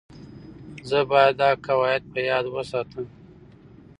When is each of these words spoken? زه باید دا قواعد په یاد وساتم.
زه 0.89 0.99
باید 1.09 1.33
دا 1.41 1.49
قواعد 1.65 2.03
په 2.11 2.19
یاد 2.29 2.45
وساتم. 2.49 3.05